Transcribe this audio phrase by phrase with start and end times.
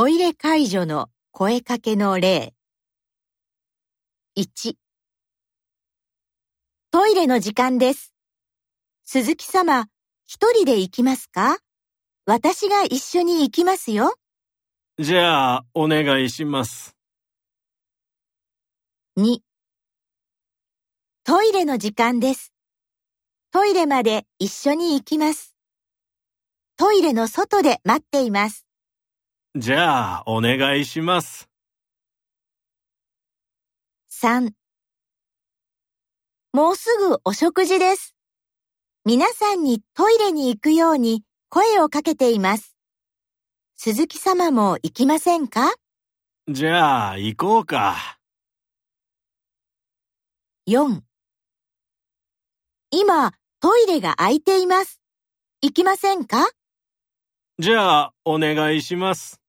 [0.00, 2.54] トイレ介助の声かけの例。
[4.38, 4.74] 1
[6.92, 8.14] トイレの時間です。
[9.04, 9.88] 鈴木様、
[10.24, 11.58] 一人で行きますか？
[12.26, 14.14] 私が一緒に行きますよ。
[15.00, 16.94] じゃあ、お願いします。
[19.18, 19.38] 2
[21.24, 22.52] トイレの時間です。
[23.50, 25.56] トイレまで一緒に行きます。
[26.76, 28.67] トイレの外で待っています。
[29.60, 31.48] じゃあ、お願いします。
[34.08, 34.52] 3
[36.52, 38.14] もうすぐお食事です。
[39.04, 42.76] 皆さんにトイレに行くように声をかけています。
[43.74, 45.74] 鈴木様も行きませんか？
[46.46, 47.96] じゃあ、行こうか。
[50.68, 51.00] ?4
[52.92, 55.00] 今、トイレが空いています。
[55.62, 56.48] 行きませんか？
[57.58, 59.40] じゃあ、お願いします。